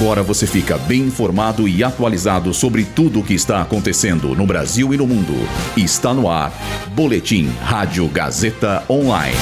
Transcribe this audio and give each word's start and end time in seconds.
Agora 0.00 0.22
você 0.22 0.46
fica 0.46 0.78
bem 0.78 1.02
informado 1.02 1.68
e 1.68 1.84
atualizado 1.84 2.54
sobre 2.54 2.86
tudo 2.86 3.20
o 3.20 3.22
que 3.22 3.34
está 3.34 3.60
acontecendo 3.60 4.34
no 4.34 4.46
Brasil 4.46 4.94
e 4.94 4.96
no 4.96 5.06
mundo. 5.06 5.34
Está 5.76 6.14
no 6.14 6.26
ar. 6.26 6.50
Boletim 6.94 7.48
Rádio 7.60 8.08
Gazeta 8.08 8.82
Online. 8.88 9.36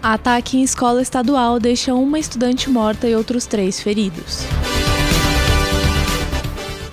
Ataque 0.00 0.56
em 0.56 0.62
escola 0.62 1.02
estadual 1.02 1.58
deixa 1.58 1.92
uma 1.92 2.16
estudante 2.16 2.70
morta 2.70 3.08
e 3.08 3.16
outros 3.16 3.44
três 3.44 3.80
feridos. 3.80 4.44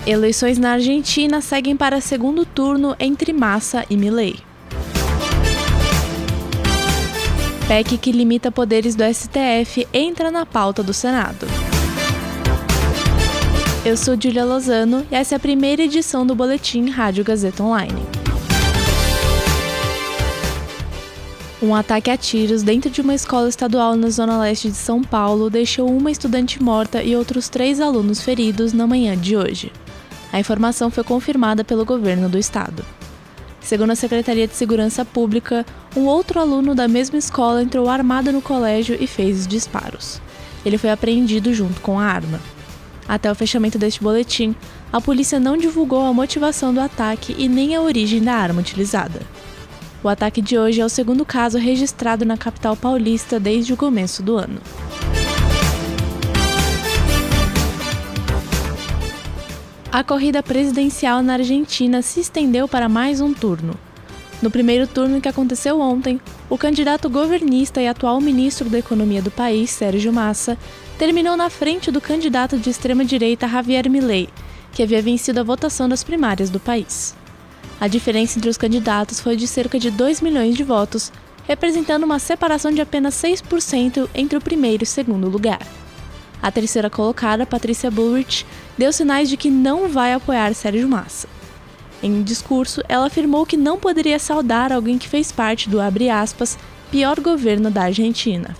Eleições 0.04 0.57
na 0.57 0.71
Argentina 0.71 1.41
seguem 1.41 1.78
para 1.78 2.02
segundo 2.02 2.44
turno 2.44 2.96
entre 3.00 3.32
Massa 3.32 3.86
e 3.88 3.96
Milei. 3.96 4.38
PEC 7.68 8.00
que 8.00 8.12
limita 8.12 8.52
poderes 8.52 8.96
do 8.96 9.04
STF 9.04 9.88
entra 9.94 10.32
na 10.32 10.44
pauta 10.44 10.82
do 10.82 10.91
Senado. 10.91 11.69
Eu 13.86 13.96
sou 13.96 14.18
Julia 14.22 14.44
Lozano 14.44 15.08
e 15.10 15.16
essa 15.16 15.36
é 15.36 15.38
a 15.38 15.40
primeira 15.40 15.84
edição 15.84 16.28
do 16.28 16.36
Boletim 16.36 16.90
Rádio 16.90 17.24
Gazeta 17.24 17.64
Online. 17.64 18.04
Um 21.64 21.74
ataque 21.74 22.12
a 22.12 22.18
tiros 22.18 22.62
dentro 22.62 22.90
de 22.90 23.00
uma 23.00 23.16
escola 23.16 23.48
estadual 23.48 23.96
na 23.96 24.10
zona 24.10 24.38
leste 24.38 24.70
de 24.70 24.76
São 24.76 25.02
Paulo 25.02 25.50
deixou 25.50 25.90
uma 25.90 26.12
estudante 26.12 26.62
morta 26.62 27.02
e 27.02 27.16
outros 27.16 27.48
três 27.48 27.80
alunos 27.80 28.22
feridos 28.22 28.74
na 28.74 28.86
manhã 28.86 29.16
de 29.16 29.38
hoje. 29.38 29.72
A 30.34 30.40
informação 30.41 30.91
foi 30.91 31.05
confirmada 31.05 31.64
pelo 31.64 31.86
governo 31.86 32.27
do 32.27 32.38
estado. 32.38 32.84
Segundo 33.62 33.91
a 33.91 33.96
Secretaria 33.96 34.46
de 34.46 34.55
Segurança 34.55 35.05
Pública, 35.05 35.66
um 35.96 36.02
outro 36.02 36.38
aluno 36.38 36.76
da 36.76 36.88
mesma 36.88 37.18
escola 37.18 37.64
entrou 37.64 37.88
armado 37.88 38.34
no 38.34 38.41
colégio 38.41 38.98
e 39.00 39.08
fez 39.08 39.48
disparos. 39.48 40.22
Ele 40.66 40.77
foi 40.77 40.90
apreendido 40.90 41.54
junto 41.54 41.80
com 41.80 41.98
a 41.98 42.04
arma. 42.04 42.41
Até 43.09 43.31
o 43.31 43.34
fechamento 43.34 43.80
deste 43.80 44.04
boletim, 44.04 44.55
a 44.94 45.02
polícia 45.02 45.40
não 45.40 45.57
divulgou 45.57 46.05
a 46.05 46.13
motivação 46.13 46.71
do 46.71 46.79
ataque 46.79 47.35
e 47.40 47.48
nem 47.48 47.76
a 47.76 47.82
origem 47.82 48.21
da 48.21 48.35
arma 48.35 48.62
utilizada. 48.62 49.21
O 50.04 50.07
ataque 50.07 50.43
de 50.43 50.60
hoje 50.60 50.79
é 50.79 50.85
o 50.85 50.90
segundo 50.90 51.26
caso 51.26 51.57
registrado 51.57 52.24
na 52.24 52.37
capital 52.37 52.77
paulista 52.77 53.40
desde 53.40 53.74
o 53.74 53.77
começo 53.77 54.21
do 54.21 54.37
ano. 54.37 54.62
A 59.91 60.04
corrida 60.04 60.43
presidencial 60.43 61.24
na 61.24 61.34
Argentina 61.34 62.04
se 62.04 62.20
estendeu 62.20 62.68
para 62.68 62.87
mais 62.87 63.21
um 63.21 63.34
turno. 63.34 63.74
No 64.41 64.50
primeiro 64.50 64.88
turno 64.88 65.19
que 65.19 65.28
aconteceu 65.28 65.81
ontem, 65.81 66.19
o 66.50 66.57
candidato 66.57 67.09
governista 67.09 67.81
e 67.81 67.88
atual 67.88 68.22
ministro 68.22 68.69
da 68.69 68.79
Economia 68.79 69.22
do 69.22 69.29
país, 69.29 69.69
Sérgio 69.69 70.13
Massa, 70.13 70.57
terminou 70.97 71.35
na 71.35 71.50
frente 71.50 71.91
do 71.91 72.00
candidato 72.00 72.57
de 72.57 72.69
extrema-direita 72.69 73.50
Javier 73.50 73.90
Milei, 73.90 74.29
que 74.72 74.81
havia 74.81 75.01
vencido 75.01 75.41
a 75.41 75.44
votação 75.44 75.90
das 75.90 76.06
primárias 76.06 76.50
do 76.50 76.59
país. 76.59 77.13
A 77.81 77.88
diferença 77.90 78.38
entre 78.38 78.50
os 78.50 78.57
candidatos 78.57 79.19
foi 79.19 79.35
de 79.35 79.46
cerca 79.46 79.78
de 79.78 79.91
2 79.91 80.22
milhões 80.22 80.56
de 80.56 80.63
votos, 80.63 81.12
representando 81.46 82.03
uma 82.03 82.19
separação 82.19 82.72
de 82.72 82.79
apenas 82.79 83.16
6% 83.16 84.07
entre 84.16 84.38
o 84.38 84.41
primeiro 84.41 84.84
e 84.84 84.88
segundo 84.88 85.28
lugar. 85.28 85.59
A 86.41 86.50
terceira 86.50 86.90
colocada, 86.90 87.46
Patrícia 87.46 87.91
Bullrich, 87.91 88.46
deu 88.78 88.94
sinais 88.94 89.28
de 89.28 89.35
que 89.35 89.50
não 89.50 89.90
vai 89.90 90.13
apoiar 90.13 90.53
Sérgio 90.53 90.88
Massa. 90.88 91.28
Em 92.02 92.14
um 92.14 92.24
discurso, 92.24 92.81
ela 92.88 93.08
afirmou 93.08 93.46
que 93.46 93.58
não 93.58 93.78
poderia 93.78 94.18
saudar 94.19 94.72
alguém 94.72 94.97
que 94.97 95.08
fez 95.08 95.31
parte 95.31 95.69
do 95.69 95.80
aspas, 95.81 96.58
pior 96.90 97.19
governo 97.19 97.69
da 97.69 97.84
Argentina. 97.84 98.56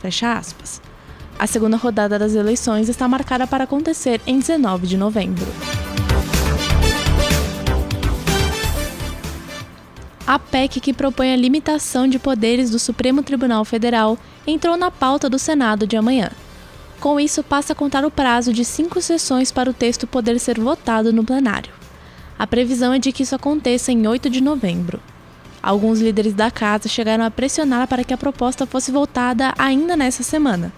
A 1.38 1.48
segunda 1.48 1.78
rodada 1.78 2.20
das 2.20 2.36
eleições 2.36 2.90
está 2.90 3.08
marcada 3.08 3.48
para 3.48 3.64
acontecer 3.64 4.20
em 4.28 4.40
19 4.40 4.86
de 4.86 4.98
novembro. 4.98 5.48
A 10.28 10.38
PEC 10.38 10.82
que 10.82 10.94
propõe 10.94 11.34
a 11.34 11.38
limitação 11.38 12.08
de 12.08 12.20
poderes 12.20 12.70
do 12.70 12.78
Supremo 12.78 13.24
Tribunal 13.24 13.64
Federal 13.64 14.18
entrou 14.46 14.76
na 14.76 14.92
pauta 14.92 15.30
do 15.30 15.40
Senado 15.40 15.88
de 15.88 15.96
amanhã. 15.96 16.30
Com 17.00 17.20
isso, 17.20 17.42
passa 17.42 17.72
a 17.72 17.76
contar 17.76 18.04
o 18.06 18.12
prazo 18.12 18.52
de 18.52 18.66
cinco 18.66 19.02
sessões 19.02 19.50
para 19.50 19.70
o 19.70 19.74
texto 19.74 20.06
poder 20.06 20.38
ser 20.40 20.60
votado 20.60 21.14
no 21.14 21.24
plenário. 21.24 21.79
A 22.40 22.48
previsão 22.48 22.94
é 22.94 23.00
de 23.00 23.12
que 23.12 23.24
isso 23.24 23.36
aconteça 23.36 23.92
em 23.92 24.08
8 24.08 24.30
de 24.30 24.40
novembro. 24.40 25.02
Alguns 25.62 26.00
líderes 26.00 26.34
da 26.34 26.50
casa 26.50 26.88
chegaram 26.88 27.26
a 27.26 27.30
pressionar 27.30 27.86
para 27.86 28.02
que 28.02 28.14
a 28.14 28.18
proposta 28.18 28.66
fosse 28.66 28.94
votada 28.94 29.54
ainda 29.58 29.98
nessa 29.98 30.24
semana. 30.24 30.72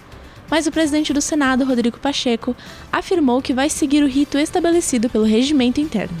Mas 0.50 0.66
o 0.66 0.72
presidente 0.72 1.12
do 1.12 1.20
Senado, 1.20 1.64
Rodrigo 1.64 2.00
Pacheco, 2.00 2.56
afirmou 2.90 3.40
que 3.40 3.54
vai 3.54 3.70
seguir 3.70 4.02
o 4.02 4.08
rito 4.08 4.36
estabelecido 4.38 5.08
pelo 5.08 5.24
regimento 5.24 5.80
interno. 5.80 6.16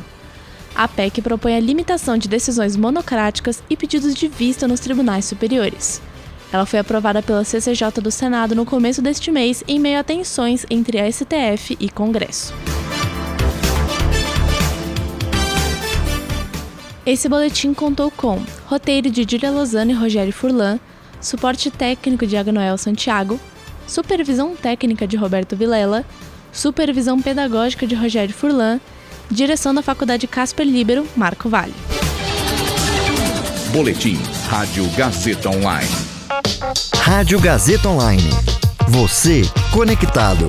A 0.76 0.86
PEC 0.86 1.20
propõe 1.20 1.56
a 1.56 1.60
limitação 1.60 2.16
de 2.16 2.28
decisões 2.28 2.76
monocráticas 2.76 3.64
e 3.68 3.76
pedidos 3.76 4.14
de 4.14 4.28
vista 4.28 4.68
nos 4.68 4.78
tribunais 4.78 5.24
superiores. 5.24 6.00
Ela 6.52 6.64
foi 6.64 6.78
aprovada 6.78 7.20
pela 7.20 7.42
CCJ 7.42 8.00
do 8.00 8.12
Senado 8.12 8.54
no 8.54 8.64
começo 8.64 9.02
deste 9.02 9.32
mês, 9.32 9.64
em 9.66 9.80
meio 9.80 9.98
a 9.98 10.04
tensões 10.04 10.64
entre 10.70 11.00
a 11.00 11.10
STF 11.10 11.76
e 11.80 11.90
Congresso. 11.90 12.54
Esse 17.04 17.28
boletim 17.28 17.74
contou 17.74 18.12
com 18.12 18.40
roteiro 18.66 19.10
de 19.10 19.26
Julia 19.28 19.50
Lozano 19.50 19.90
e 19.90 19.94
Rogério 19.94 20.32
Furlan, 20.32 20.78
suporte 21.20 21.68
técnico 21.68 22.24
de 22.26 22.36
Agnoel 22.36 22.78
Santiago, 22.78 23.40
supervisão 23.88 24.54
técnica 24.54 25.06
de 25.06 25.16
Roberto 25.16 25.56
Vilela, 25.56 26.04
supervisão 26.52 27.20
pedagógica 27.20 27.88
de 27.88 27.96
Rogério 27.96 28.32
Furlan, 28.32 28.80
direção 29.28 29.74
da 29.74 29.82
Faculdade 29.82 30.28
Casper 30.28 30.64
Libero, 30.64 31.04
Marco 31.16 31.48
Vale. 31.48 31.74
Boletim 33.72 34.18
Rádio 34.48 34.86
Gazeta 34.96 35.48
Online. 35.48 35.88
Rádio 36.94 37.40
Gazeta 37.40 37.88
Online. 37.88 38.30
Você 38.88 39.42
conectado. 39.72 40.46